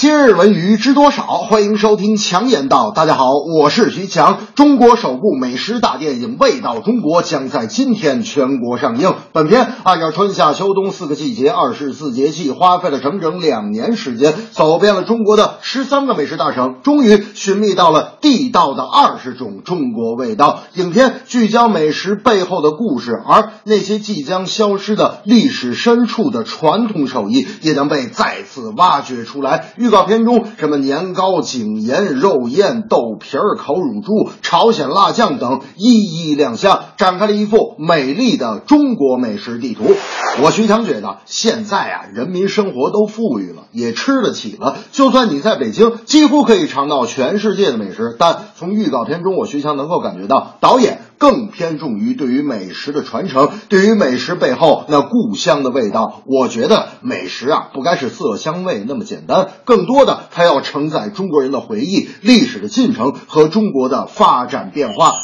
[0.00, 1.38] 今日文娱知多少？
[1.38, 2.92] 欢迎收听强言道。
[2.92, 4.38] 大家好，我是徐强。
[4.54, 9.12] 中国首部美食大电影《味道中国》将在今天全国上映。
[9.32, 20.60] 本片按照春夏秋冬四个季节、二十四节气，花费了整整两年时间，走遍了中国的十三个美食大省，终于寻觅到了地道的二十种中国味道。
[20.74, 29.72] 影片聚焦美食背后的故事，而那些即将消失的历史深处的传统手艺，也将被再次挖掘出来。
[29.88, 39.84] 预告片中，什么年糕、井盐、肉燕、豆皮儿、烤乳猪、朝鲜辣酱等一一亮相，展开了一幅美丽的中国美食地图。
[40.42, 44.76] 我徐强觉得，现在啊，人民生活都富裕了，也吃得起了。
[44.92, 51.00] 就算你在北京，几乎可以尝到全世界的美食，但从预告片中，我徐强能够感觉到导演。
[51.18, 56.22] 更偏重于对于美食的传承，对于美食背后那故乡的味道。
[56.24, 65.14] 我觉得美食啊，不该是色香味那么简单，更多的它要承载中国人的回忆、历史的进程和中国的发展变化。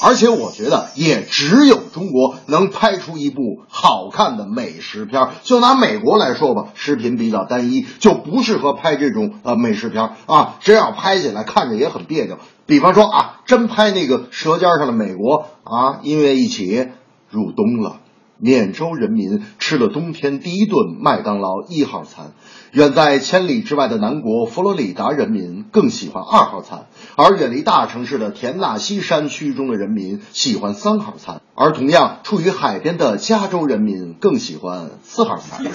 [0.00, 5.28] 而且我觉得，也只有中国能拍出一部好看的美食片。
[5.42, 10.56] 就拿美国来说吧，食品比较单一，就不适合拍这种呃美食片啊。
[10.60, 12.38] 这样拍起来看着也很别扭。
[12.66, 16.88] 比方说啊，真拍那个《舌尖上的美国》啊，音乐一起
[17.30, 18.00] 入冬了，
[18.38, 22.32] 缅州人民吃了冬天第一顿麦当劳一号餐。
[22.72, 35.66] 远在千里之外的南国佛罗里达人民更喜欢二号餐，而远离大城市的田纳西山区中的人民喜欢三号餐，而同样处于海边的加州人民更喜欢四号餐。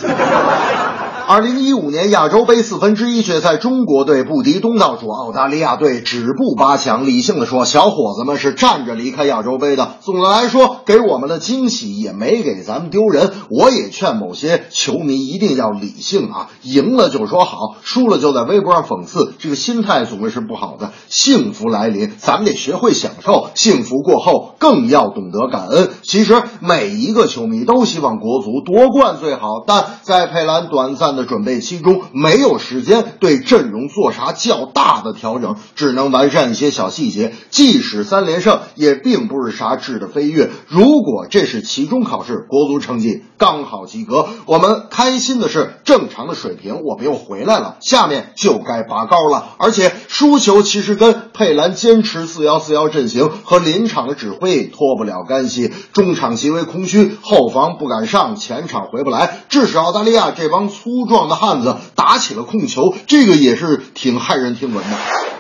[1.26, 7.06] 二零一五年亚洲杯四分之一决赛，中国队不敌东道主澳大利亚队，止步八强。
[7.08, 9.96] 理性的说，小伙子们是站着离开亚洲杯的。
[10.02, 13.32] 总的来说，给我们的惊喜也没给咱们丢人。
[13.50, 20.92] 我也劝某些球迷一定要理性啊，赢了就说好，输了就在微博上讽刺，这个心态总归是不好的。
[21.08, 25.73] 幸福来临，咱们得学会享受；幸福过后，更要懂得感恩。
[26.02, 37.34] 其实每一个球迷都希望国足夺冠最好，但在佩兰短暂的准备期中，没有时间对阵容做啥较大的调整，只能完善一些小细节。
[37.50, 40.50] 即使三连胜，也并不是啥质的飞跃。
[40.68, 47.78] 如果这是期中考试，国足成绩刚好及格，我们开心的是正常的水平，我们又回来了。
[47.82, 55.63] 下面就该拔高了，而且输球其实跟佩兰坚持四幺四幺阵型和临场的指挥脱不了干系。
[55.70, 64.98] 中场极为空虚，后防不敢上，前场回不来，致使澳大利亚这帮粗壮的汉子打起了控球，这个也是挺骇人听闻的。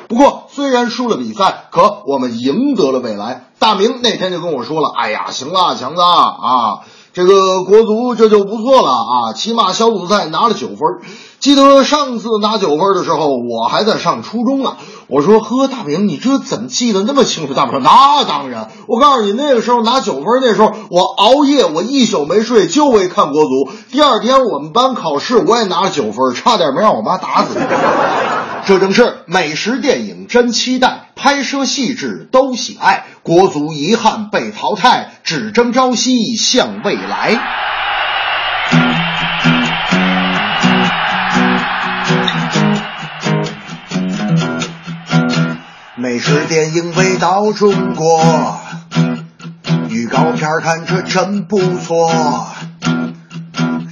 [0.07, 3.47] 不过，虽然输了比赛，可我们赢得了未来。
[3.57, 6.83] 大明那天就跟我说了：“哎呀，行了，强子啊，
[7.13, 10.77] 这个国足这就不错了啊，起码小组赛拿了九分。
[11.43, 14.77] 记得上次拿九分的时候，我还在上初中呢。
[15.07, 17.53] 我说：呵，大明，你这怎么记得那么清楚？
[17.53, 23.49] 大明说：那当然，我告诉你，那个时候拿九分，那时候我熬夜，我一宿没睡，就为看国足。
[23.91, 27.59] 第二天我们班考试，我也拿了九分，差点没让我妈打死。”
[28.65, 33.03] 这正是美食电影真期待，拍摄细致都喜爱。
[33.21, 37.37] 国足遗憾被淘汰，只争朝夕向未来。
[46.03, 48.59] 美食电影味道中国，
[49.87, 52.45] 预告片看着真不错。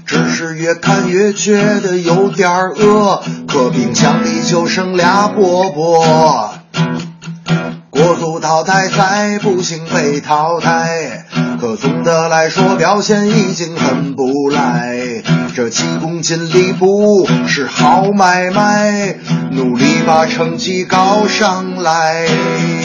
[0.05, 6.49] 只是越看越觉得有点饿，可冰箱里就剩俩饽饽。
[7.89, 11.27] 国足淘汰赛不幸被淘汰，
[11.61, 14.97] 可总的来说表现已经很不赖。
[15.55, 19.15] 这急功近利不是好买卖，
[19.51, 22.80] 努力把成绩搞上来。